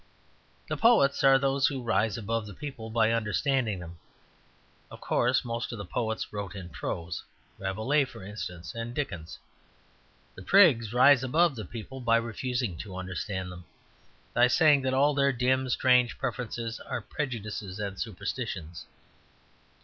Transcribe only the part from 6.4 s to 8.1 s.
in prose Rabelais,